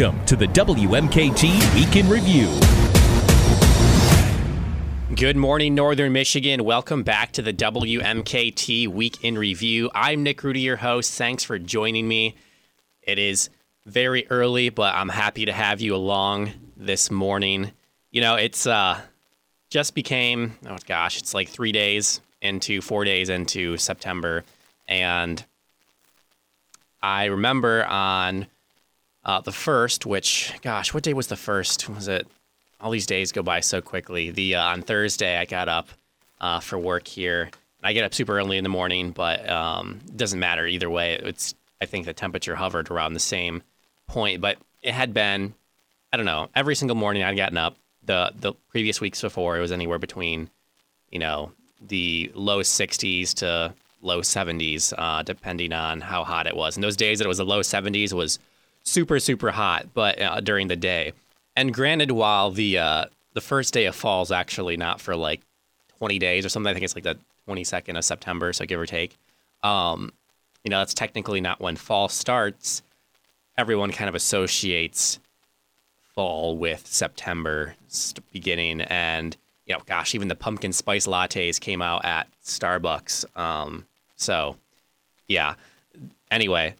[0.00, 2.48] Welcome to the WMKT Week in Review.
[5.14, 6.64] Good morning, Northern Michigan.
[6.64, 9.90] Welcome back to the WMKT Week in Review.
[9.94, 11.12] I'm Nick Rhudy, your host.
[11.12, 12.34] Thanks for joining me.
[13.02, 13.50] It is
[13.84, 17.72] very early, but I'm happy to have you along this morning.
[18.10, 18.98] You know, it's uh
[19.68, 24.44] just became oh gosh, it's like 3 days into 4 days into September
[24.88, 25.44] and
[27.02, 28.46] I remember on
[29.24, 31.88] uh, the first, which gosh, what day was the first?
[31.88, 32.26] Was it?
[32.80, 34.30] All these days go by so quickly.
[34.30, 35.88] The uh, on Thursday, I got up
[36.40, 37.50] uh, for work here.
[37.82, 41.14] I get up super early in the morning, but um, it doesn't matter either way.
[41.22, 43.62] It's I think the temperature hovered around the same
[44.06, 45.54] point, but it had been
[46.12, 47.76] I don't know every single morning I'd gotten up.
[48.04, 50.48] The the previous weeks before it was anywhere between
[51.10, 51.52] you know
[51.86, 56.76] the low 60s to low 70s, uh, depending on how hot it was.
[56.76, 58.38] And those days that it was the low 70s was
[58.82, 61.12] super super hot, but uh, during the day.
[61.56, 65.40] And granted, while the uh, the first day of fall is actually not for like
[65.98, 68.86] 20 days or something, I think it's like the 22nd of September, so give or
[68.86, 69.16] take.
[69.62, 70.12] Um,
[70.64, 72.82] you know, that's technically not when fall starts.
[73.58, 75.18] Everyone kind of associates
[76.14, 77.74] fall with September
[78.32, 79.36] beginning, and
[79.66, 83.24] you know, gosh, even the pumpkin spice lattes came out at Starbucks.
[83.38, 83.86] Um,
[84.16, 84.56] so,
[85.28, 85.54] yeah.
[86.30, 86.74] Anyway,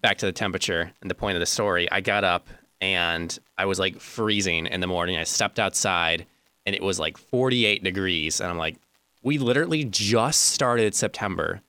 [0.00, 1.90] back to the temperature and the point of the story.
[1.90, 2.48] I got up
[2.80, 5.16] and I was like freezing in the morning.
[5.16, 6.26] I stepped outside
[6.66, 8.40] and it was like 48 degrees.
[8.40, 8.76] And I'm like,
[9.22, 11.60] we literally just started September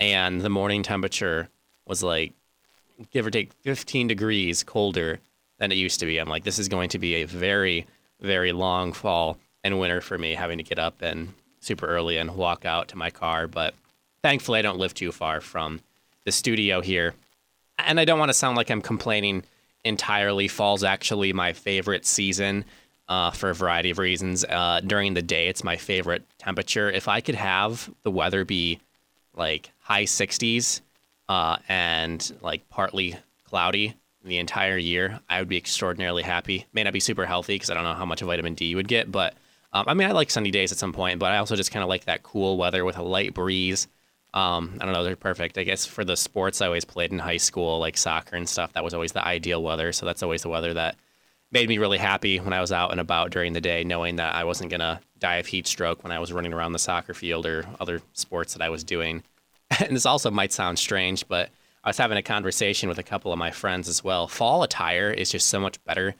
[0.00, 1.48] and the morning temperature
[1.86, 2.32] was like,
[3.10, 5.18] give or take 15 degrees colder
[5.58, 6.18] than it used to be.
[6.18, 7.86] I'm like, this is going to be a very,
[8.20, 12.34] very long fall and winter for me having to get up and super early and
[12.34, 13.46] walk out to my car.
[13.46, 13.74] But
[14.22, 15.80] thankfully, I don't live too far from
[16.24, 17.14] the studio here.
[17.86, 19.44] And I don't want to sound like I'm complaining
[19.84, 20.48] entirely.
[20.48, 22.64] Fall's actually my favorite season
[23.08, 24.44] uh, for a variety of reasons.
[24.44, 26.90] Uh, during the day, it's my favorite temperature.
[26.90, 28.80] If I could have the weather be
[29.34, 30.80] like high 60s
[31.28, 36.66] uh, and like partly cloudy the entire year, I would be extraordinarily happy.
[36.72, 38.88] May not be super healthy because I don't know how much vitamin D you would
[38.88, 39.34] get, but
[39.72, 41.82] um, I mean, I like sunny days at some point, but I also just kind
[41.82, 43.88] of like that cool weather with a light breeze.
[44.32, 45.58] Um, I don't know, they're perfect.
[45.58, 48.72] I guess for the sports I always played in high school, like soccer and stuff,
[48.74, 49.92] that was always the ideal weather.
[49.92, 50.96] So that's always the weather that
[51.50, 54.34] made me really happy when I was out and about during the day, knowing that
[54.34, 57.12] I wasn't going to die of heat stroke when I was running around the soccer
[57.12, 59.22] field or other sports that I was doing.
[59.80, 61.50] and this also might sound strange, but
[61.82, 64.28] I was having a conversation with a couple of my friends as well.
[64.28, 66.14] Fall attire is just so much better.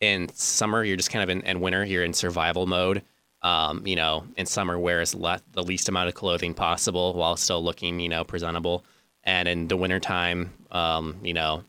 [0.00, 3.02] In summer, you're just kind of in, in winter, you're in survival mode
[3.42, 7.62] um, you know, in summer wears le- the least amount of clothing possible while still
[7.62, 8.84] looking, you know, presentable.
[9.24, 11.64] And in the wintertime, um, you know,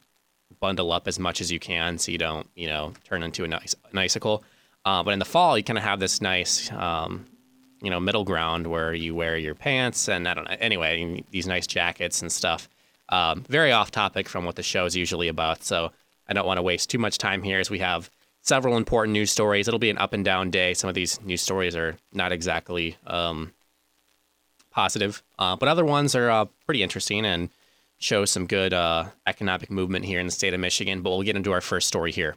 [0.60, 3.48] bundle up as much as you can so you don't, you know, turn into a
[3.48, 4.44] nice an icicle.
[4.86, 7.26] Uh, but in the fall, you kind of have this nice, um,
[7.82, 10.56] you know, middle ground where you wear your pants and I don't know.
[10.60, 12.70] Anyway, these nice jackets and stuff.
[13.10, 15.64] Um, very off topic from what the show is usually about.
[15.64, 15.92] So
[16.28, 18.10] I don't want to waste too much time here as we have
[18.44, 19.68] several important news stories.
[19.68, 20.76] It'll be an up and down day.
[20.76, 23.54] Some of these news stories are not exactly um,
[24.70, 27.50] positive, uh, but other ones are uh, pretty interesting and
[27.98, 31.02] show some good uh, economic movement here in the state of Michigan.
[31.02, 32.36] But we'll get into our first story here.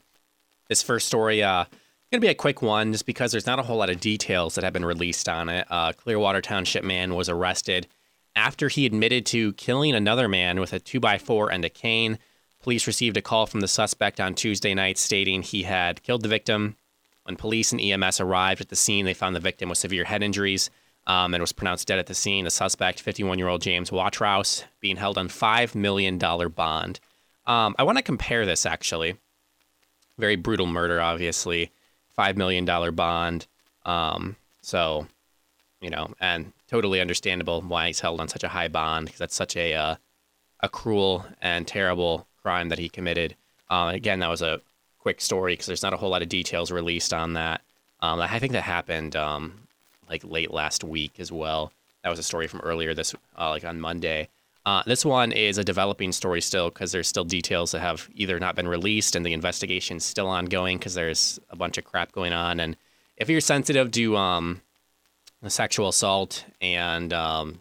[0.68, 1.64] This first story uh,
[2.10, 4.54] going to be a quick one, just because there's not a whole lot of details
[4.54, 5.66] that have been released on it.
[5.68, 7.88] Uh, Clearwater Township man was arrested
[8.36, 12.18] after he admitted to killing another man with a two by four and a cane.
[12.66, 16.28] Police received a call from the suspect on Tuesday night stating he had killed the
[16.28, 16.74] victim.
[17.22, 20.20] When police and EMS arrived at the scene, they found the victim with severe head
[20.20, 20.68] injuries
[21.06, 22.44] um, and was pronounced dead at the scene.
[22.44, 26.98] The suspect, 51 year old James Watrous, being held on $5 million bond.
[27.46, 29.14] Um, I want to compare this actually.
[30.18, 31.70] Very brutal murder, obviously.
[32.18, 32.64] $5 million
[32.96, 33.46] bond.
[33.84, 35.06] Um, so,
[35.80, 39.36] you know, and totally understandable why he's held on such a high bond because that's
[39.36, 39.94] such a, uh,
[40.58, 43.34] a cruel and terrible crime that he committed.
[43.70, 44.60] Um, again, that was a
[45.00, 47.60] quick story because there's not a whole lot of details released on that.
[48.00, 49.66] Um, I think that happened um,
[50.08, 51.72] like late last week as well.
[52.04, 54.28] That was a story from earlier this, uh, like on Monday.
[54.64, 58.38] Uh, this one is a developing story still because there's still details that have either
[58.38, 62.32] not been released and the investigation's still ongoing because there's a bunch of crap going
[62.32, 62.60] on.
[62.60, 62.76] And
[63.16, 64.60] if you're sensitive to um,
[65.48, 67.58] sexual assault and um,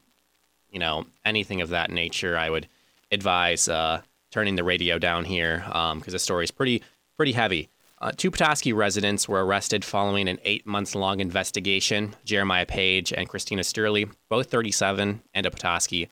[0.70, 2.68] you know anything of that nature, I would
[3.12, 4.02] advise uh,
[4.36, 6.84] turning the radio down here because um, the story is pretty
[7.16, 7.70] pretty heavy.
[8.02, 12.14] Uh, two Petoskey residents were arrested following an eight months long investigation.
[12.26, 16.10] Jeremiah Page and Christina Sterling, both 37 and a Petoskey,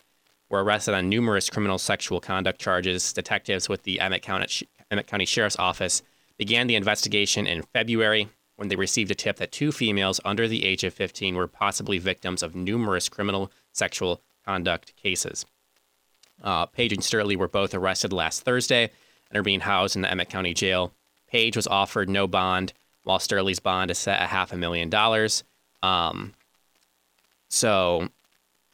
[0.49, 3.11] were arrested on numerous criminal sexual conduct charges.
[3.11, 6.01] Detectives with the Emmet County, Emmet County Sheriff's Office
[6.37, 10.63] began the investigation in February when they received a tip that two females under the
[10.63, 15.45] age of 15 were possibly victims of numerous criminal sexual conduct cases.
[16.41, 18.89] Uh, Page and Sterling were both arrested last Thursday
[19.29, 20.93] and are being housed in the Emmet County Jail.
[21.27, 25.43] Page was offered no bond, while Sterling's bond is set at half a million dollars.
[25.81, 26.33] Um,
[27.49, 28.09] so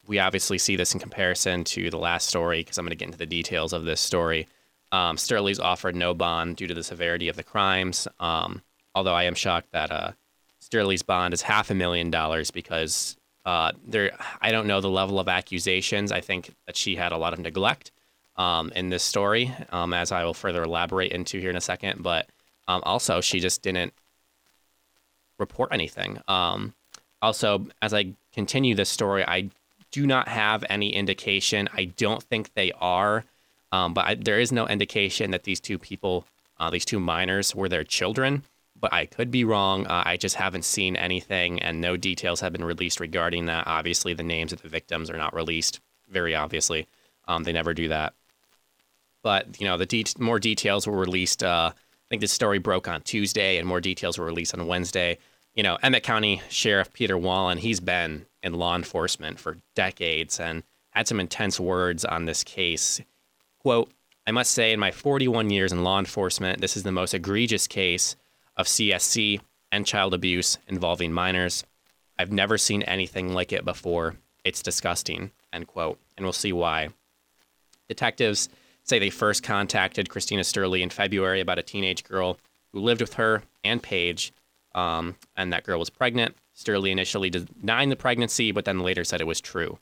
[0.07, 3.05] we obviously see this in comparison to the last story because I'm going to get
[3.05, 4.47] into the details of this story.
[4.91, 8.07] Um, Sterling's offered no bond due to the severity of the crimes.
[8.19, 8.61] Um,
[8.95, 10.11] although I am shocked that uh,
[10.59, 15.19] Sterling's bond is half a million dollars because uh, there, I don't know the level
[15.19, 16.11] of accusations.
[16.11, 17.91] I think that she had a lot of neglect
[18.35, 22.03] um, in this story, um, as I will further elaborate into here in a second.
[22.03, 22.27] But
[22.67, 23.93] um, also, she just didn't
[25.37, 26.19] report anything.
[26.27, 26.73] Um,
[27.21, 29.49] also, as I continue this story, I
[29.91, 31.67] do not have any indication.
[31.73, 33.25] I don't think they are,
[33.71, 36.25] um, but I, there is no indication that these two people,
[36.59, 38.43] uh, these two minors, were their children.
[38.79, 39.85] But I could be wrong.
[39.87, 43.67] Uh, I just haven't seen anything, and no details have been released regarding that.
[43.67, 45.79] Obviously, the names of the victims are not released.
[46.09, 46.87] Very obviously,
[47.27, 48.13] um, they never do that.
[49.21, 51.43] But you know, the de- more details were released.
[51.43, 55.17] Uh, I think this story broke on Tuesday, and more details were released on Wednesday
[55.59, 60.63] you know, Emmet County Sheriff Peter Wallin, he's been in law enforcement for decades and
[60.91, 63.01] had some intense words on this case.
[63.59, 63.91] Quote,
[64.25, 67.67] I must say, in my 41 years in law enforcement, this is the most egregious
[67.67, 68.15] case
[68.59, 69.39] of CSC
[69.71, 71.63] and child abuse involving minors.
[72.19, 74.17] I've never seen anything like it before.
[74.43, 75.97] It's disgusting, end quote.
[76.17, 76.89] And we'll see why.
[77.87, 78.49] Detectives
[78.83, 82.37] say they first contacted Christina Sterling in February about a teenage girl
[82.73, 84.33] who lived with her and Page
[84.75, 86.35] um, and that girl was pregnant.
[86.53, 89.79] Sterling initially denied the pregnancy, but then later said it was true.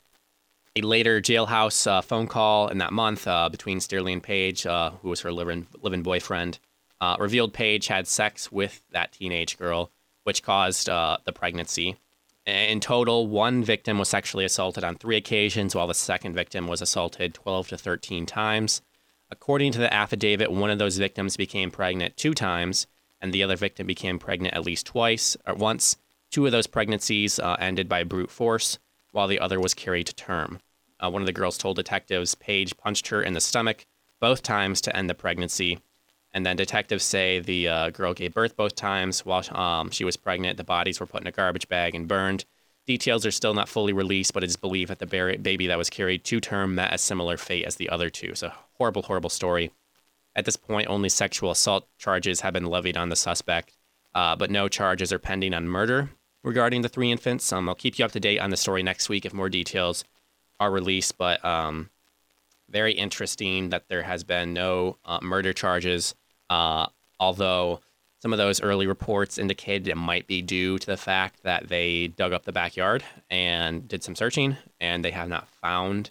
[0.76, 4.90] A later jailhouse uh, phone call in that month uh, between Sterling and Page, uh,
[5.02, 6.60] who was her living boyfriend,
[7.00, 9.90] uh, revealed Page had sex with that teenage girl,
[10.24, 11.96] which caused uh, the pregnancy.
[12.46, 16.80] In total, one victim was sexually assaulted on three occasions, while the second victim was
[16.80, 18.80] assaulted 12 to 13 times.
[19.30, 22.86] According to the affidavit, one of those victims became pregnant two times,
[23.20, 25.96] and the other victim became pregnant at least twice or once.
[26.30, 28.78] Two of those pregnancies uh, ended by brute force,
[29.12, 30.60] while the other was carried to term.
[31.00, 33.86] Uh, one of the girls told detectives Page punched her in the stomach
[34.20, 35.78] both times to end the pregnancy.
[36.32, 40.16] And then detectives say the uh, girl gave birth both times while um, she was
[40.16, 40.56] pregnant.
[40.56, 42.44] The bodies were put in a garbage bag and burned.
[42.86, 45.90] Details are still not fully released, but it is believed that the baby that was
[45.90, 48.34] carried to term met a similar fate as the other two.
[48.34, 49.72] So, horrible, horrible story.
[50.34, 53.76] At this point, only sexual assault charges have been levied on the suspect,
[54.14, 56.10] uh, but no charges are pending on murder
[56.42, 57.52] regarding the three infants.
[57.52, 60.04] Um, I'll keep you up to date on the story next week if more details
[60.60, 61.90] are released, but um,
[62.70, 66.14] very interesting that there has been no uh, murder charges,
[66.50, 66.86] uh,
[67.18, 67.80] although
[68.20, 72.08] some of those early reports indicated it might be due to the fact that they
[72.08, 76.10] dug up the backyard and did some searching and they have not found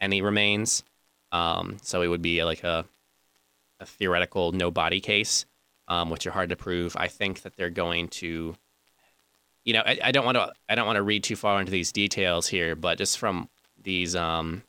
[0.00, 0.82] any remains.
[1.30, 2.84] Um, so it would be like a
[3.82, 5.44] a theoretical no body case,
[5.88, 6.96] um, which are hard to prove.
[6.96, 8.56] I think that they're going to,
[9.64, 11.72] you know, I, I don't want to I don't want to read too far into
[11.72, 13.50] these details here, but just from
[13.82, 14.62] these um,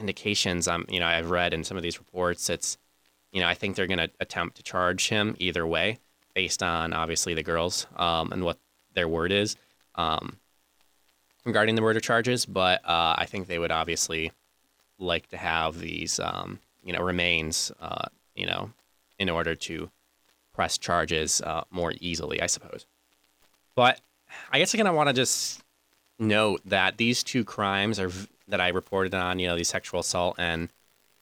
[0.00, 2.78] indications, um, you know, I've read in some of these reports, it's,
[3.32, 5.98] you know, I think they're going to attempt to charge him either way,
[6.34, 8.58] based on obviously the girls um, and what
[8.94, 9.56] their word is
[9.94, 10.36] um,
[11.44, 12.46] regarding the murder charges.
[12.46, 14.32] But uh, I think they would obviously
[14.98, 18.70] like to have these, um, you know, remains uh, you know,
[19.18, 19.90] in order to
[20.54, 22.86] press charges uh, more easily, I suppose.
[23.74, 24.00] But
[24.50, 25.62] I guess again, I want to just
[26.18, 28.10] note that these two crimes are
[28.50, 30.68] that I reported on, you know, the sexual assault and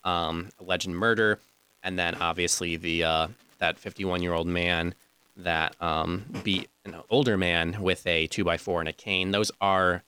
[0.03, 1.39] um, alleged murder,
[1.83, 3.27] and then obviously the uh,
[3.59, 4.93] that 51 year old man
[5.37, 9.31] that um, beat an older man with a two by four and a cane.
[9.31, 10.03] Those are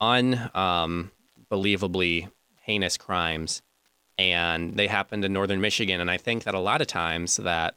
[0.00, 3.60] unbelievably um, heinous crimes
[4.18, 6.00] and they happened in northern Michigan.
[6.00, 7.74] And I think that a lot of times that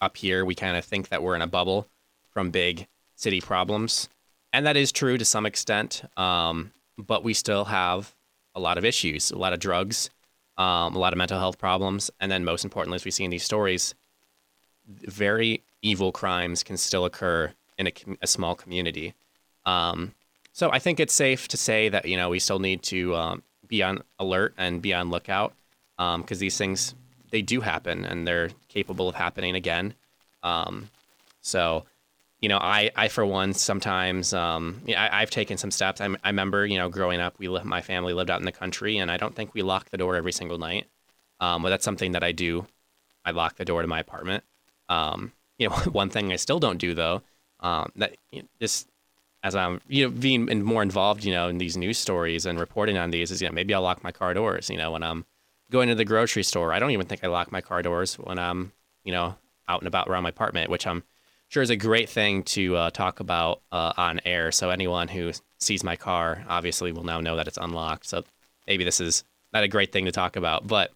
[0.00, 1.88] up here we kind of think that we're in a bubble
[2.30, 4.08] from big city problems,
[4.52, 6.02] and that is true to some extent.
[6.16, 8.14] Um, but we still have
[8.54, 10.10] a lot of issues, a lot of drugs,
[10.56, 13.30] um, a lot of mental health problems, and then most importantly, as we see in
[13.30, 13.94] these stories,
[14.86, 19.14] very evil crimes can still occur in a, a small community.
[19.64, 20.14] Um,
[20.52, 23.42] so I think it's safe to say that you know we still need to um,
[23.68, 25.52] be on alert and be on lookout
[25.96, 26.94] because um, these things
[27.30, 29.94] they do happen and they're capable of happening again.
[30.42, 30.90] Um,
[31.40, 31.84] so,
[32.40, 36.00] you know, I, I for one sometimes um, I, have taken some steps.
[36.00, 38.98] I, I remember, you know, growing up, we my family lived out in the country,
[38.98, 40.86] and I don't think we lock the door every single night.
[41.40, 42.66] Um, but that's something that I do
[43.26, 44.44] I lock the door to my apartment.
[44.88, 47.22] Um, you know, one thing I still don't do though,
[47.60, 48.88] um, that you know, just
[49.42, 52.96] as I'm you know being more involved, you know, in these news stories and reporting
[52.96, 54.70] on these, is you know maybe I'll lock my car doors.
[54.70, 55.26] You know, when I'm
[55.70, 58.38] going to the grocery store, I don't even think I lock my car doors when
[58.38, 58.72] I'm
[59.04, 59.36] you know
[59.68, 61.02] out and about around my apartment, which I'm
[61.56, 64.52] sure is a great thing to uh, talk about uh, on air.
[64.52, 68.04] So anyone who sees my car obviously will now know that it's unlocked.
[68.04, 68.24] So
[68.66, 70.92] maybe this is not a great thing to talk about, but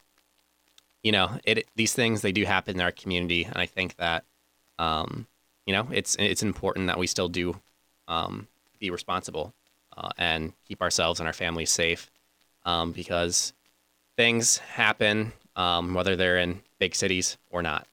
[1.02, 4.24] you know, it these things they do happen in our community, and I think that
[4.78, 5.26] um,
[5.64, 7.58] you know it's it's important that we still do
[8.06, 8.46] um,
[8.78, 9.54] be responsible
[9.96, 12.10] uh, and keep ourselves and our families safe
[12.66, 13.54] um, because
[14.14, 17.86] things happen um, whether they're in big cities or not.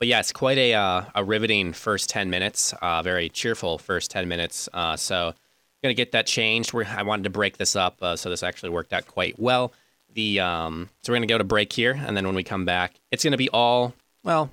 [0.00, 2.72] But it's quite a uh, a riveting first ten minutes.
[2.80, 4.66] Uh, very cheerful first ten minutes.
[4.72, 5.34] Uh, so
[5.82, 6.72] gonna get that changed.
[6.72, 9.74] We're, I wanted to break this up, uh, so this actually worked out quite well.
[10.14, 12.94] The um, so we're gonna go to break here, and then when we come back,
[13.10, 14.50] it's gonna be all well.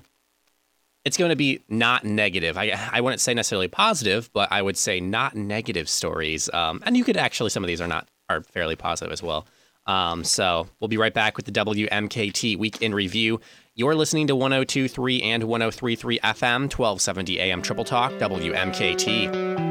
[1.06, 2.58] It's going to be not negative.
[2.58, 6.50] I I wouldn't say necessarily positive, but I would say not negative stories.
[6.52, 9.46] Um, and you could actually some of these are not are fairly positive as well.
[9.86, 13.40] Um, so we'll be right back with the WMKT Week in Review.
[13.78, 19.67] You're listening to 1023 and 1033 FM, 1270 AM Triple Talk, WMKT.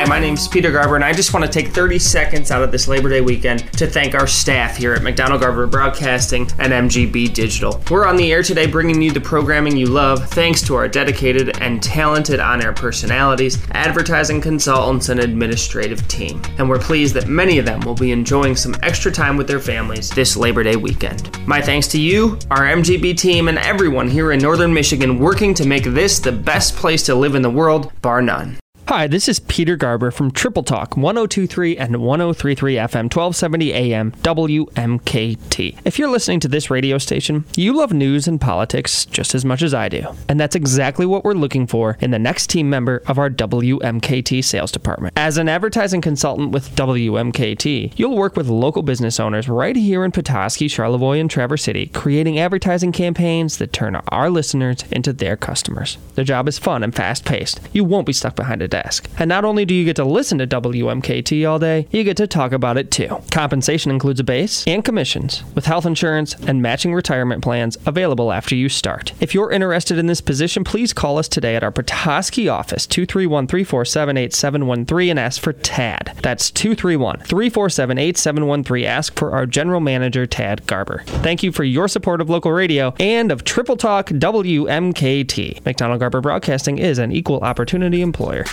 [0.00, 2.62] Hi, my name is Peter Garber, and I just want to take 30 seconds out
[2.62, 6.72] of this Labor Day weekend to thank our staff here at MacDonald Garber Broadcasting and
[6.72, 7.82] MGB Digital.
[7.90, 11.60] We're on the air today bringing you the programming you love thanks to our dedicated
[11.60, 16.40] and talented on air personalities, advertising consultants, and administrative team.
[16.56, 19.60] And we're pleased that many of them will be enjoying some extra time with their
[19.60, 21.46] families this Labor Day weekend.
[21.46, 25.68] My thanks to you, our MGB team, and everyone here in Northern Michigan working to
[25.68, 28.56] make this the best place to live in the world, bar none.
[28.90, 35.78] Hi, this is Peter Garber from Triple Talk 1023 and 1033 FM 1270 AM WMKT.
[35.84, 39.62] If you're listening to this radio station, you love news and politics just as much
[39.62, 40.08] as I do.
[40.28, 44.42] And that's exactly what we're looking for in the next team member of our WMKT
[44.42, 45.14] sales department.
[45.16, 50.10] As an advertising consultant with WMKT, you'll work with local business owners right here in
[50.10, 55.96] Petoskey, Charlevoix, and Traverse City, creating advertising campaigns that turn our listeners into their customers.
[56.16, 57.60] The job is fun and fast paced.
[57.72, 59.08] You won't be stuck behind a desk desk.
[59.18, 62.26] And not only do you get to listen to WMKT all day, you get to
[62.26, 63.20] talk about it too.
[63.30, 68.54] Compensation includes a base and commissions, with health insurance and matching retirement plans available after
[68.54, 69.12] you start.
[69.20, 73.46] If you're interested in this position, please call us today at our Petoskey office, 231
[73.46, 76.16] 347 8713, and ask for TAD.
[76.22, 78.86] That's 231 347 8713.
[78.86, 81.02] Ask for our general manager, Tad Garber.
[81.06, 85.64] Thank you for your support of local radio and of Triple Talk WMKT.
[85.64, 88.44] MacDonald Garber Broadcasting is an equal opportunity employer.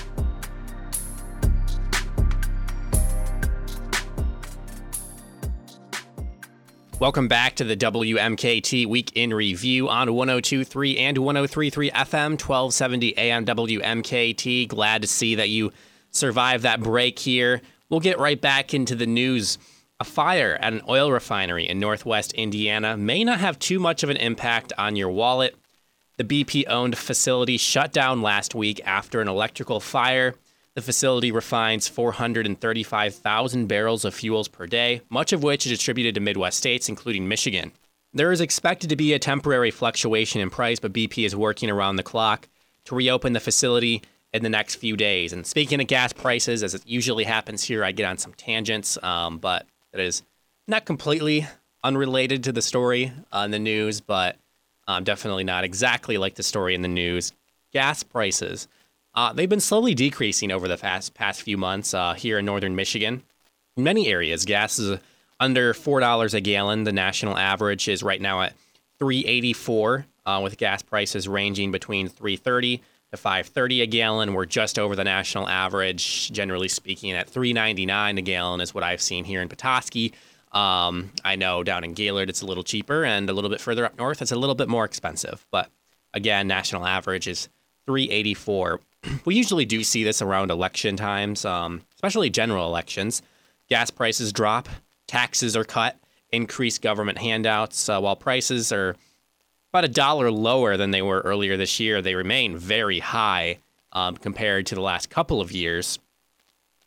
[6.99, 13.45] Welcome back to the WMKT Week in Review on 1023 and 1033 FM, 1270 AM
[13.45, 14.67] WMKT.
[14.67, 15.71] Glad to see that you
[16.09, 17.61] survived that break here.
[17.91, 19.59] We'll get right back into the news.
[19.99, 24.09] A fire at an oil refinery in northwest Indiana may not have too much of
[24.09, 25.55] an impact on your wallet.
[26.17, 30.33] The BP owned facility shut down last week after an electrical fire.
[30.77, 36.21] The facility refines 435,000 barrels of fuels per day, much of which is distributed to
[36.21, 37.71] Midwest states, including Michigan.
[38.13, 41.95] There is expected to be a temporary fluctuation in price, but BP is working around
[41.95, 42.47] the clock
[42.85, 45.33] to reopen the facility in the next few days.
[45.33, 48.99] And speaking of gas prices, as it usually happens here, I get on some tangents,
[49.01, 50.21] um, but it is
[50.67, 51.47] not completely
[51.83, 54.37] unrelated to the story on the news, but
[54.87, 57.33] um, definitely not exactly like the story in the news.
[57.73, 58.67] Gas prices
[59.17, 62.75] uh, they've been slowly decreasing over the past, past few months uh, here in northern
[62.75, 63.23] Michigan.
[63.75, 64.99] In many areas, gas is
[65.39, 66.83] under $4 a gallon.
[66.83, 68.53] The national average is right now at
[68.99, 72.77] 384 uh, with gas prices ranging between 330
[73.11, 74.33] to 530 a gallon.
[74.35, 79.01] We're just over the national average, generally speaking, at 399 a gallon is what I've
[79.01, 80.13] seen here in Petoskey.
[80.51, 83.83] Um, I know down in Gaylord it's a little cheaper, and a little bit further
[83.83, 85.43] up north it's a little bit more expensive.
[85.49, 85.71] But
[86.13, 87.49] again, national average is
[87.87, 88.79] 384
[89.25, 93.21] we usually do see this around election times, um, especially general elections.
[93.69, 94.69] Gas prices drop,
[95.07, 95.99] taxes are cut,
[96.31, 97.89] increased government handouts.
[97.89, 98.95] Uh, while prices are
[99.71, 103.59] about a dollar lower than they were earlier this year, they remain very high
[103.91, 105.99] um, compared to the last couple of years.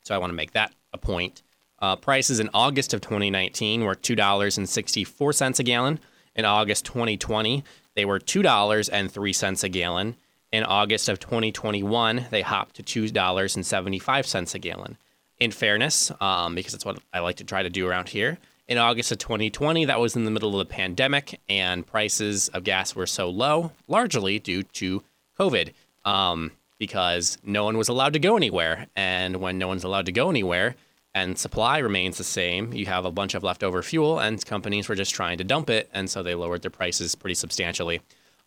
[0.03, 1.43] So I want to make that a point.
[1.79, 6.01] Uh, prices in August of 2019 were $2.64 a gallon.
[6.35, 10.17] In August 2020, they were $2.03 a gallon.
[10.53, 14.97] In August of 2021, they hopped to $2.75 a gallon.
[15.39, 18.39] In fairness, um, because that's what I like to try to do around here,
[18.71, 22.63] in August of 2020, that was in the middle of the pandemic, and prices of
[22.63, 25.03] gas were so low, largely due to
[25.39, 25.73] COVID,
[26.05, 28.87] um, because no one was allowed to go anywhere.
[28.95, 30.77] And when no one's allowed to go anywhere,
[31.13, 34.95] and supply remains the same, you have a bunch of leftover fuel, and companies were
[34.95, 38.01] just trying to dump it, and so they lowered their prices pretty substantially.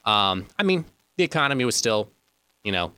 [0.06, 0.86] Um, I mean,
[1.17, 2.10] the economy was still,
[2.63, 2.93] you know,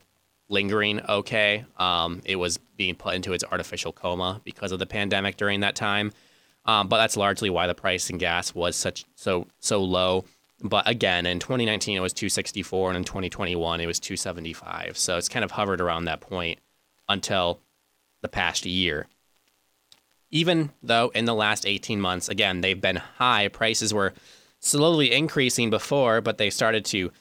[0.49, 1.65] lingering okay.
[1.77, 5.75] Um, it was being put into its artificial coma because of the pandemic during that
[5.75, 6.11] time.
[6.65, 10.25] Um, but that's largely why the price in gas was such so so low.
[10.63, 14.97] But again, in 2019 it was 264, and in 2021 it was 275.
[14.97, 16.59] So it's kind of hovered around that point
[17.07, 17.59] until
[18.21, 19.07] the past year.
[20.31, 23.47] Even though in the last 18 months, again, they've been high.
[23.47, 24.13] Prices were
[24.59, 27.11] slowly increasing before, but they started to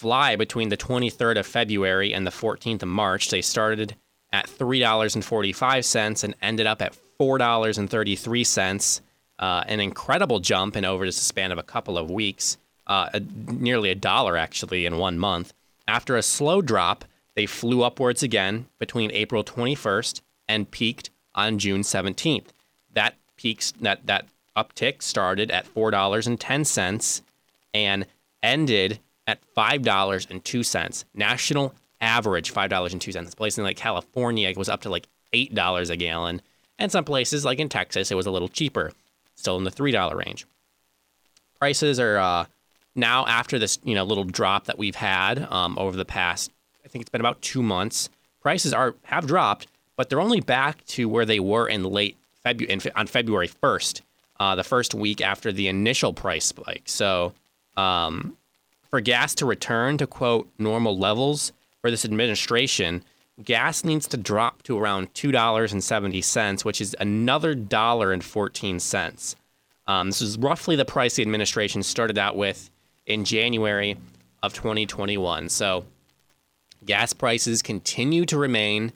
[0.00, 3.28] fly between the 23rd of February and the 14th of March.
[3.28, 3.96] They started
[4.32, 9.00] at $3.45 and ended up at $4.33.
[9.38, 13.10] Uh, an incredible jump in over just a span of a couple of weeks, uh,
[13.12, 13.20] a,
[13.52, 15.52] nearly a dollar actually in one month.
[15.86, 17.04] After a slow drop,
[17.34, 22.48] they flew upwards again between April 21st and peaked on June 17th.
[22.94, 24.26] That peaks that that
[24.56, 27.22] uptick started at four dollars and ten cents
[27.72, 28.06] and
[28.42, 28.98] ended
[29.30, 31.04] at five dollars and two cents.
[31.14, 33.34] National average five dollars and two cents.
[33.34, 36.42] Places like California it was up to like eight dollars a gallon,
[36.78, 38.92] and some places like in Texas it was a little cheaper,
[39.36, 40.46] still in the three dollar range.
[41.58, 42.46] Prices are uh,
[42.94, 46.50] now after this you know little drop that we've had um, over the past.
[46.84, 48.08] I think it's been about two months.
[48.42, 52.80] Prices are have dropped, but they're only back to where they were in late February
[52.96, 54.02] on February first,
[54.40, 56.82] uh, the first week after the initial price spike.
[56.86, 57.32] So.
[57.76, 58.36] Um,
[58.90, 63.04] for gas to return to quote normal levels for this administration,
[63.42, 69.36] gas needs to drop to around $2.70, which is another dollar and 14 cents.
[69.86, 72.70] Um, this is roughly the price the administration started out with
[73.06, 73.96] in January
[74.42, 75.48] of 2021.
[75.48, 75.84] So
[76.84, 78.92] gas prices continue to remain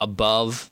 [0.00, 0.70] above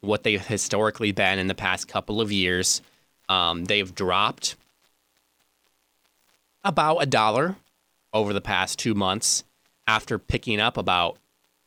[0.00, 2.82] what they've historically been in the past couple of years.
[3.28, 4.56] Um, they've dropped
[6.68, 7.56] about a dollar
[8.12, 9.42] over the past two months
[9.86, 11.16] after picking up about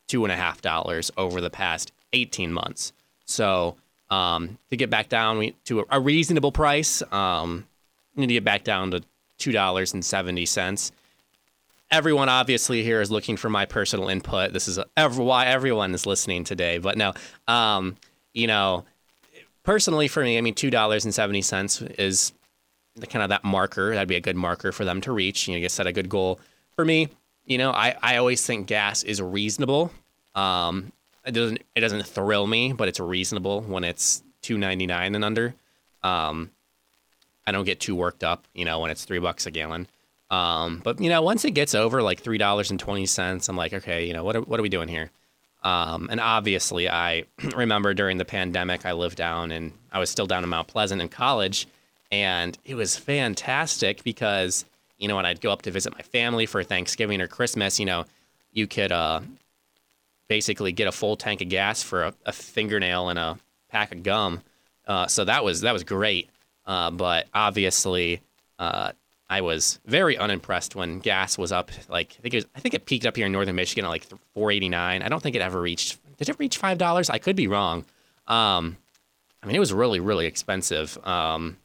[0.06, 2.92] two and a half dollars over the past 18 months.
[3.24, 3.76] So
[4.10, 7.66] um, to get back down to a reasonable price, um,
[8.14, 9.02] we need to get back down to
[9.38, 10.92] two dollars and seventy cents.
[11.90, 14.52] Everyone obviously here is looking for my personal input.
[14.52, 16.78] This is why everyone is listening today.
[16.78, 17.12] But no,
[17.48, 17.96] um,
[18.34, 18.84] you know,
[19.62, 22.32] personally for me, I mean, two dollars and seventy cents is
[22.96, 23.94] the kind of that marker.
[23.94, 25.48] That'd be a good marker for them to reach.
[25.48, 26.40] You know, you set a good goal.
[26.76, 27.08] For me,
[27.44, 29.90] you know, I, I always think gas is reasonable.
[30.34, 30.92] Um,
[31.24, 35.24] it doesn't it doesn't thrill me, but it's reasonable when it's two ninety nine and
[35.24, 35.54] under.
[36.02, 36.50] Um,
[37.46, 39.86] I don't get too worked up, you know, when it's three bucks a gallon.
[40.30, 43.56] Um, but you know, once it gets over like three dollars and twenty cents, I'm
[43.56, 45.10] like, okay, you know, what are, what are we doing here?
[45.62, 47.24] Um, and obviously, I
[47.56, 51.00] remember during the pandemic, I lived down and I was still down in Mount Pleasant
[51.00, 51.68] in college,
[52.12, 54.64] and it was fantastic because
[54.98, 57.86] you know when I'd go up to visit my family for Thanksgiving or Christmas, you
[57.86, 58.04] know,
[58.52, 59.22] you could uh,
[60.28, 63.38] basically get a full tank of gas for a, a fingernail and a
[63.70, 64.42] pack of gum.
[64.86, 66.28] Uh, so that was that was great.
[66.66, 68.20] Uh, but obviously,
[68.58, 68.92] uh,
[69.28, 71.70] I was very unimpressed when gas was up.
[71.88, 73.88] Like I think it was, I think it peaked up here in northern Michigan at
[73.88, 74.74] like 4.89.
[74.74, 75.98] I don't think it ever reached.
[76.18, 77.08] Did it reach five dollars?
[77.08, 77.86] I could be wrong.
[78.28, 78.76] Um,
[79.42, 80.98] I mean, it was really really expensive.
[81.04, 81.56] Um,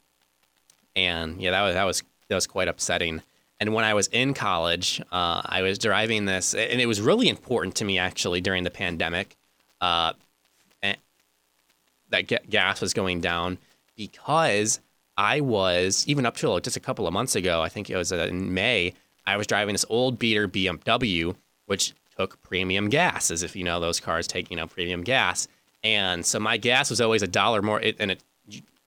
[0.97, 3.21] and yeah, that was that was that was quite upsetting.
[3.59, 7.29] And when I was in college, uh, I was driving this, and it was really
[7.29, 9.35] important to me actually during the pandemic
[9.79, 10.13] uh,
[12.09, 13.57] that gas was going down
[13.95, 14.79] because
[15.17, 17.61] I was even up till just a couple of months ago.
[17.61, 18.93] I think it was in May.
[19.25, 23.79] I was driving this old beater BMW, which took premium gas, as if you know
[23.79, 25.47] those cars taking up premium gas.
[25.83, 28.23] And so my gas was always a dollar more, and it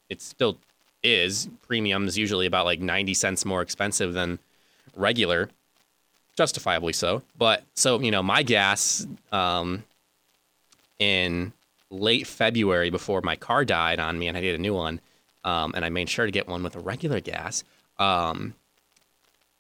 [0.09, 0.59] it still
[1.03, 1.49] is.
[1.67, 4.39] Premium is usually about like 90 cents more expensive than
[4.95, 5.51] regular,
[6.37, 7.23] justifiably so.
[7.37, 9.85] But so, you know, my gas um,
[10.99, 11.53] in
[11.91, 15.01] late February before my car died on me and I needed a new one,
[15.45, 17.65] um, and I made sure to get one with a regular gas.
[17.99, 18.55] Um,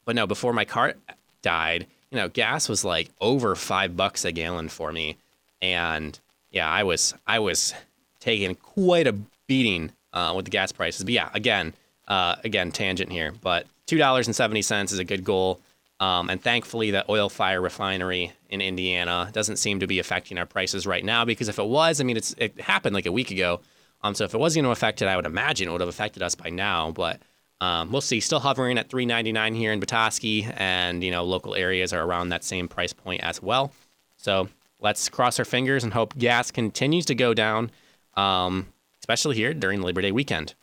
[0.05, 0.95] but no, before my car
[1.43, 5.17] died, you know, gas was like over five bucks a gallon for me,
[5.63, 6.19] and
[6.51, 7.75] yeah, I was I was
[8.19, 9.15] taking quite a
[9.47, 11.05] beating uh, with the gas prices.
[11.05, 11.75] But yeah, again,
[12.09, 15.61] uh, again, tangent here, but two dollars and seventy cents is a good goal.
[16.01, 20.47] Um, and thankfully, the oil fire refinery in Indiana doesn't seem to be affecting our
[20.47, 23.31] prices right now because if it was, I mean, it's it happened like a week
[23.31, 23.61] ago.
[24.03, 25.91] Um, so if it was going to affect it, I would imagine it would have
[25.91, 26.91] affected us by now.
[26.91, 27.21] But
[27.61, 28.21] um, we'll see.
[28.21, 32.45] Still hovering at 3.99 here in Petoskey, and you know local areas are around that
[32.45, 33.73] same price point as well.
[34.17, 34.49] So
[34.81, 37.71] let's cross our fingers and hope gas continues to go down,
[38.15, 38.67] um,
[39.11, 40.55] especially here during Labor Day weekend.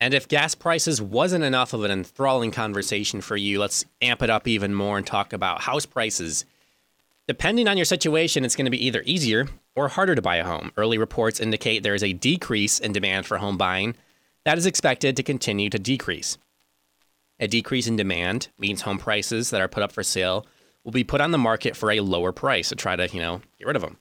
[0.00, 4.30] And if gas prices wasn't enough of an enthralling conversation for you, let's amp it
[4.30, 6.46] up even more and talk about house prices.
[7.28, 10.44] Depending on your situation, it's going to be either easier or harder to buy a
[10.44, 10.72] home.
[10.78, 13.94] Early reports indicate there is a decrease in demand for home buying
[14.44, 16.38] that is expected to continue to decrease.
[17.38, 20.46] A decrease in demand means home prices that are put up for sale
[20.82, 23.42] will be put on the market for a lower price to try to, you know,
[23.58, 23.98] get rid of them.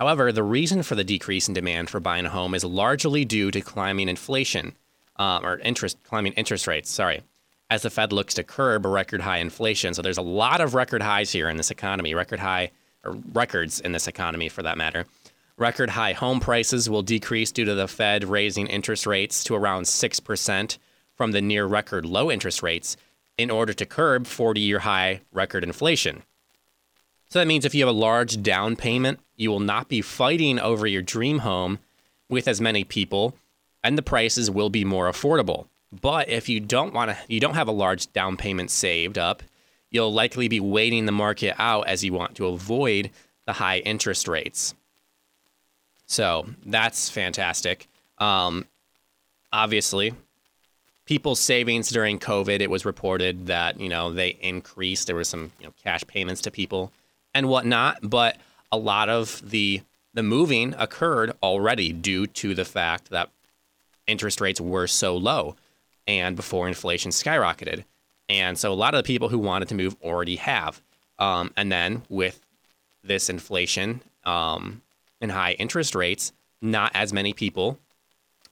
[0.00, 3.50] However, the reason for the decrease in demand for buying a home is largely due
[3.50, 4.74] to climbing inflation
[5.16, 6.90] um, or interest climbing interest rates.
[6.90, 7.20] Sorry,
[7.68, 9.92] as the Fed looks to curb record high inflation.
[9.92, 12.70] So there's a lot of record highs here in this economy, record high
[13.04, 15.04] or records in this economy for that matter.
[15.58, 19.82] Record high home prices will decrease due to the Fed raising interest rates to around
[19.82, 20.78] 6%
[21.14, 22.96] from the near record low interest rates
[23.36, 26.22] in order to curb 40 year high record inflation.
[27.30, 30.58] So that means if you have a large down payment, you will not be fighting
[30.58, 31.78] over your dream home
[32.28, 33.36] with as many people
[33.82, 35.66] and the prices will be more affordable.
[35.92, 39.42] But if you don't want to, you don't have a large down payment saved up,
[39.90, 43.10] you'll likely be waiting the market out as you want to avoid
[43.46, 44.74] the high interest rates.
[46.06, 47.88] So that's fantastic.
[48.18, 48.66] Um,
[49.52, 50.14] obviously,
[51.06, 55.06] people's savings during COVID, it was reported that you know they increased.
[55.06, 56.92] There were some you know, cash payments to people
[57.34, 58.36] and whatnot, but
[58.72, 63.30] a lot of the the moving occurred already due to the fact that
[64.08, 65.54] interest rates were so low
[66.06, 67.84] and before inflation skyrocketed.
[68.28, 70.82] And so a lot of the people who wanted to move already have.
[71.18, 72.44] Um, and then with
[73.04, 74.82] this inflation um,
[75.20, 77.78] and high interest rates, not as many people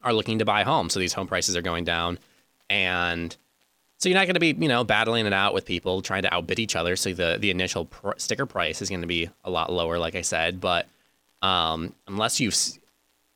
[0.03, 0.93] are looking to buy homes.
[0.93, 2.19] So these home prices are going down.
[2.71, 3.37] And
[3.99, 6.33] so you're not going to be, you know, battling it out with people trying to
[6.33, 6.95] outbid each other.
[6.95, 10.15] So the, the initial pr- sticker price is going to be a lot lower, like
[10.15, 10.61] I said.
[10.61, 10.87] But
[11.43, 12.57] um, unless you've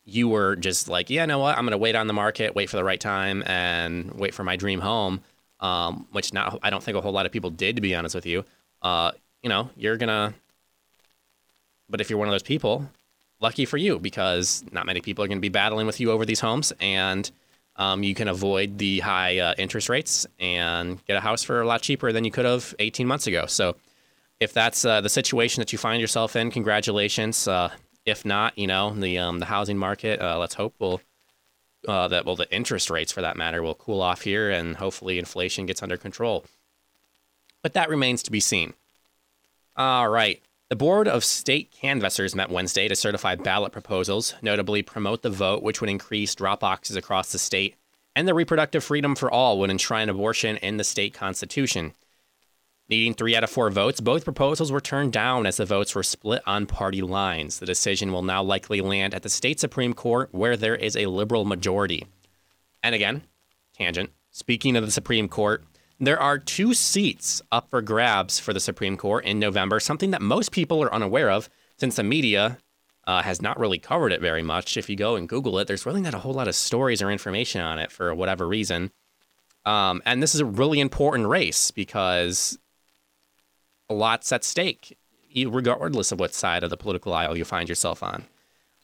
[0.05, 1.57] you were just like, yeah, know what?
[1.57, 4.45] I'm going to wait on the market, wait for the right time, and wait for
[4.45, 5.21] my dream home,
[5.61, 8.15] um, which not I don't think a whole lot of people did, to be honest
[8.15, 8.45] with you.
[8.83, 9.11] Uh,
[9.43, 10.33] you know, you're gonna.
[11.89, 12.89] But if you're one of those people,
[13.41, 16.25] lucky for you, because not many people are going to be battling with you over
[16.25, 17.29] these homes, and
[17.77, 21.67] um, you can avoid the high uh, interest rates and get a house for a
[21.67, 23.47] lot cheaper than you could have 18 months ago.
[23.47, 23.77] So,
[24.41, 27.47] if that's uh, the situation that you find yourself in, congratulations.
[27.47, 27.71] Uh,
[28.05, 31.01] if not, you know, the um, the housing market, uh, let's hope will
[31.87, 35.19] uh, that well the interest rates for that matter will cool off here, and hopefully
[35.19, 36.45] inflation gets under control.
[37.63, 38.75] But that remains to be seen.
[39.77, 40.43] All right.
[40.73, 45.63] The Board of State Canvassers met Wednesday to certify ballot proposals, notably promote the vote,
[45.63, 47.77] which would increase drop boxes across the state,
[48.17, 51.93] and the reproductive freedom for all would enshrine abortion in the state constitution.
[52.89, 56.03] Needing three out of four votes, both proposals were turned down as the votes were
[56.03, 57.59] split on party lines.
[57.59, 61.05] The decision will now likely land at the state Supreme Court, where there is a
[61.05, 62.07] liberal majority.
[62.83, 63.25] And again,
[63.77, 64.09] tangent.
[64.31, 65.67] Speaking of the Supreme Court,
[66.07, 70.21] there are two seats up for grabs for the Supreme Court in November, something that
[70.21, 72.59] most people are unaware of since the media
[73.07, 74.77] uh, has not really covered it very much.
[74.77, 77.11] If you go and Google it, there's really not a whole lot of stories or
[77.11, 78.91] information on it for whatever reason.
[79.65, 82.59] Um, and this is a really important race because
[83.89, 84.99] a lot's at stake,
[85.37, 88.25] regardless of what side of the political aisle you find yourself on.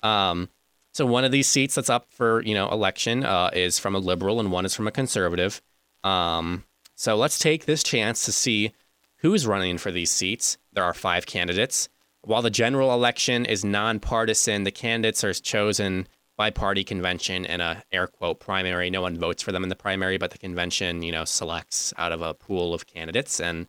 [0.05, 0.51] Um,
[0.93, 3.99] so one of these seats that's up for you know election uh, is from a
[3.99, 5.61] liberal, and one is from a conservative.
[6.05, 6.65] Um,
[6.99, 8.73] so let's take this chance to see
[9.19, 10.59] who's running for these seats.
[10.73, 11.89] There are five candidates.
[12.23, 17.85] While the general election is nonpartisan, the candidates are chosen by party convention in a
[17.93, 18.91] air quote primary.
[18.91, 22.11] No one votes for them in the primary, but the convention, you know, selects out
[22.11, 23.69] of a pool of candidates and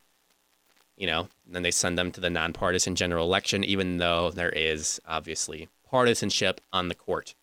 [0.98, 5.00] you know, then they send them to the nonpartisan general election, even though there is
[5.08, 7.36] obviously partisanship on the court.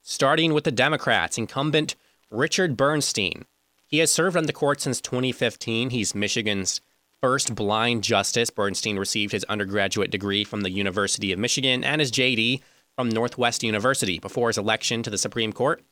[0.00, 1.94] Starting with the Democrats, incumbent
[2.30, 3.44] Richard Bernstein.
[3.86, 5.90] He has served on the court since 2015.
[5.90, 6.80] He's Michigan's
[7.20, 8.50] first blind justice.
[8.50, 12.62] Bernstein received his undergraduate degree from the University of Michigan and his JD
[12.96, 14.18] from Northwest University.
[14.18, 15.82] Before his election to the Supreme Court,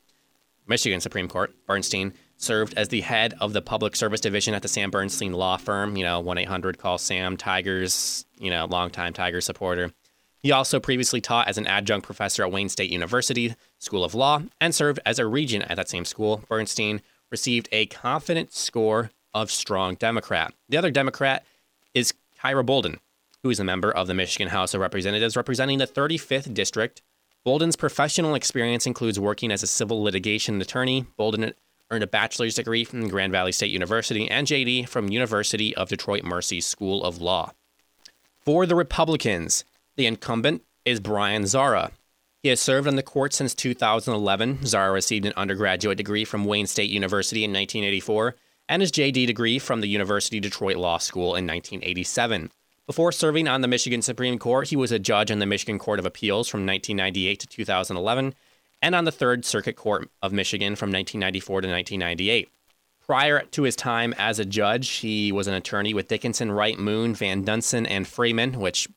[0.67, 4.67] Michigan Supreme Court, Bernstein served as the head of the public service division at the
[4.67, 5.95] Sam Bernstein law firm.
[5.95, 9.91] You know, 1 800 call Sam Tigers, you know, longtime Tiger supporter.
[10.39, 14.43] He also previously taught as an adjunct professor at Wayne State University School of Law
[14.61, 16.43] and served as a regent at that same school.
[16.47, 20.53] Bernstein received a confident score of strong Democrat.
[20.69, 21.45] The other Democrat
[21.93, 22.99] is Kyra Bolden,
[23.43, 27.01] who is a member of the Michigan House of Representatives representing the 35th District.
[27.43, 31.05] Bolden's professional experience includes working as a civil litigation attorney.
[31.17, 31.53] Bolden
[31.91, 36.23] earned a bachelor's degree from Grand Valley State University and JD from University of Detroit
[36.23, 37.51] Mercy School of Law.
[38.39, 39.63] For the Republicans,
[39.95, 41.91] the incumbent is Brian Zahra.
[42.45, 44.67] He has served on the court since 2011.
[44.67, 48.35] Zahra received an undergraduate degree from Wayne State University in 1984
[48.69, 52.51] and his JD degree from the University Detroit Law School in 1987.
[52.85, 55.97] Before serving on the Michigan Supreme Court, he was a judge on the Michigan Court
[55.97, 58.35] of Appeals from 1998 to 2011
[58.79, 62.51] and on the Third Circuit Court of Michigan from 1994 to 1998.
[63.03, 67.15] Prior to his time as a judge, he was an attorney with Dickinson, Wright, Moon,
[67.15, 68.87] Van Dusen, and Freeman, which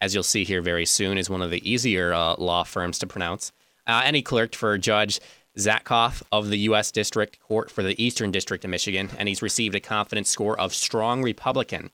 [0.00, 3.06] as you'll see here very soon, is one of the easier uh, law firms to
[3.06, 3.52] pronounce.
[3.86, 5.20] Uh, and he clerked for Judge
[5.56, 6.92] Zatkoff of the U.S.
[6.92, 10.72] District Court for the Eastern District of Michigan, and he's received a confidence score of
[10.72, 11.90] strong Republican.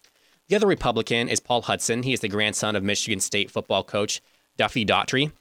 [0.49, 2.03] The other Republican is Paul Hudson.
[2.03, 4.21] He is the grandson of Michigan State football coach
[4.59, 5.33] Duffy Daugherty.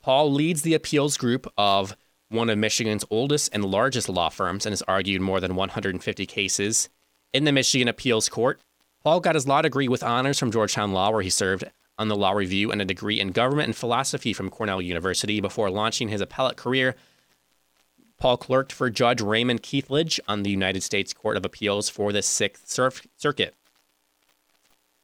[0.00, 1.96] Paul leads the appeals group of
[2.28, 6.88] one of Michigan's oldest and largest law firms and has argued more than 150 cases
[7.32, 8.60] in the Michigan Appeals Court.
[9.02, 11.64] Paul got his law degree with honors from Georgetown Law, where he served
[12.02, 15.70] on the law review and a degree in government and philosophy from Cornell University before
[15.70, 16.96] launching his appellate career.
[18.18, 22.20] Paul clerked for Judge Raymond Kethledge on the United States Court of Appeals for the
[22.20, 22.68] Sixth
[23.16, 23.54] Circuit.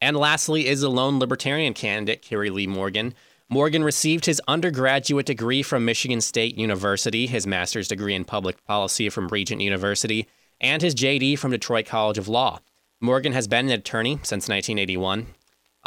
[0.01, 3.13] And lastly is the lone libertarian candidate, Kerry Lee Morgan.
[3.49, 9.09] Morgan received his undergraduate degree from Michigan State University, his master's degree in public policy
[9.09, 10.27] from Regent University,
[10.61, 12.59] and his JD from Detroit College of Law.
[13.01, 15.27] Morgan has been an attorney since 1981.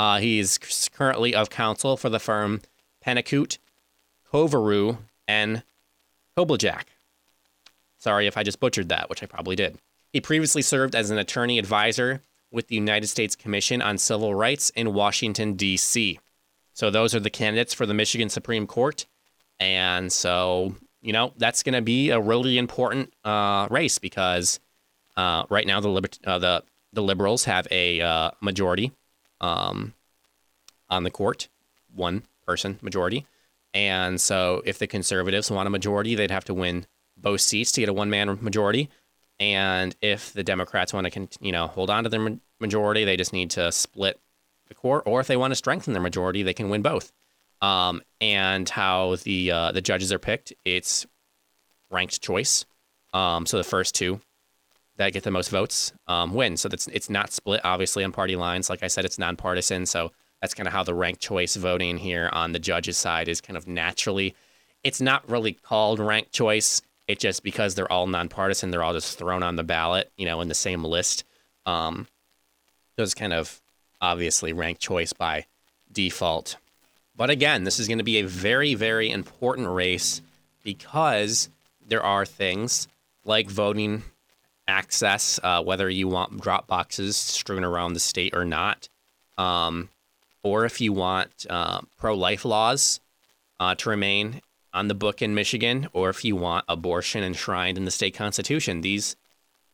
[0.02, 0.58] Uh, he's
[0.92, 2.60] currently of counsel for the firm
[3.06, 3.58] Pennicut,
[4.32, 5.62] Coverou, and
[6.36, 6.86] Kobljack.
[7.98, 9.78] Sorry if I just butchered that, which I probably did.
[10.12, 14.70] He previously served as an attorney advisor with the United States Commission on Civil Rights
[14.70, 16.18] in Washington, D.C.
[16.72, 19.06] So those are the candidates for the Michigan Supreme Court.
[19.60, 24.58] And so, you know, that's going to be a really important uh, race because
[25.16, 28.90] uh, right now the, liber- uh, the, the liberals have a uh, majority
[29.42, 29.92] um,
[30.88, 31.48] on the court,
[31.94, 33.26] one person majority.
[33.74, 37.81] And so if the conservatives want a majority, they'd have to win both seats to
[37.81, 38.88] get a one man majority.
[39.40, 43.33] And if the Democrats want to, you know, hold on to their majority, they just
[43.33, 44.20] need to split
[44.68, 45.05] the court.
[45.07, 47.12] Or if they want to strengthen their majority, they can win both.
[47.61, 51.07] Um, and how the uh, the judges are picked, it's
[51.90, 52.64] ranked choice.
[53.12, 54.20] Um, so the first two
[54.96, 56.57] that get the most votes um, win.
[56.57, 58.68] So that's it's not split obviously on party lines.
[58.70, 59.87] Like I said, it's nonpartisan.
[59.87, 63.40] So that's kind of how the ranked choice voting here on the judges side is
[63.40, 64.35] kind of naturally.
[64.85, 66.83] It's not really called ranked choice.
[67.09, 70.40] It's just because they're all nonpartisan, they're all just thrown on the ballot, you know,
[70.40, 71.24] in the same list.
[71.66, 72.07] Um,
[72.98, 73.61] it's kind of
[74.00, 75.46] obviously ranked choice by
[75.90, 76.57] default.
[77.16, 80.22] But again, this is going to be a very, very important race
[80.62, 81.48] because
[81.87, 82.88] there are things
[83.24, 84.02] like voting
[84.68, 88.88] access, uh, whether you want drop boxes strewn around the state or not,
[89.38, 89.88] um,
[90.42, 93.01] or if you want uh, pro life laws
[93.61, 94.40] uh, to remain
[94.75, 98.81] on the book in Michigan, or if you want abortion enshrined in the state constitution.
[98.81, 99.16] These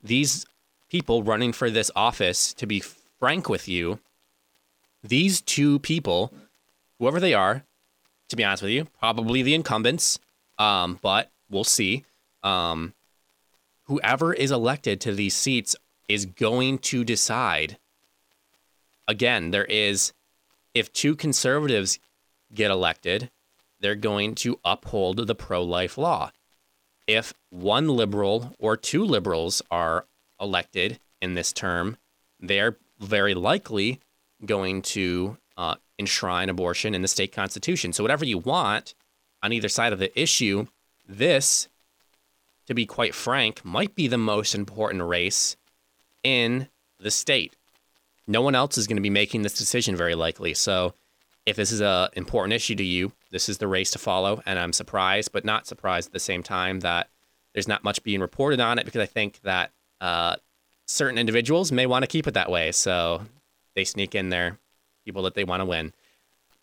[0.03, 0.45] these
[0.91, 2.83] people running for this office, to be
[3.19, 3.99] frank with you,
[5.03, 6.33] these two people,
[6.99, 7.65] whoever they are,
[8.29, 10.19] to be honest with you, probably the incumbents,
[10.59, 12.05] um, but we'll see.
[12.43, 12.95] Um,
[13.89, 15.75] whoever is elected to these seats
[16.09, 17.79] is going to decide.
[19.09, 20.13] Again, there is,
[20.75, 21.99] if two conservatives
[22.55, 23.31] get elected,
[23.81, 26.31] they're going to uphold the pro life law.
[27.07, 30.07] If one liberal or two liberals are
[30.41, 31.97] elected in this term,
[32.39, 34.01] they're very likely
[34.45, 37.93] going to uh, enshrine abortion in the state constitution.
[37.93, 38.95] So, whatever you want
[39.43, 40.67] on either side of the issue,
[41.09, 41.69] this
[42.69, 45.57] to be quite frank, might be the most important race
[46.23, 46.69] in
[47.01, 47.57] the state.
[48.27, 50.53] No one else is going to be making this decision very likely.
[50.53, 50.95] So,
[51.47, 54.43] if this is an important issue to you, this is the race to follow.
[54.45, 57.09] And I'm surprised, but not surprised at the same time, that
[57.55, 60.37] there's not much being reported on it because I think that uh,
[60.87, 62.71] certain individuals may want to keep it that way.
[62.73, 63.23] So,
[63.75, 64.59] they sneak in there
[65.07, 65.95] people that they want to win.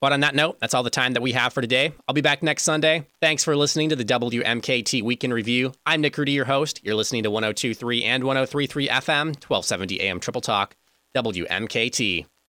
[0.05, 1.91] But on that note, that's all the time that we have for today.
[2.07, 3.07] I'll be back next Sunday.
[3.21, 5.71] Thanks for listening to the WMKT Week in Review.
[5.83, 6.79] I'm Nick Rhudy, your host.
[6.83, 10.75] You're listening to 1023 and 1033 FM, 1270 AM Triple Talk,
[11.15, 12.27] WMKT.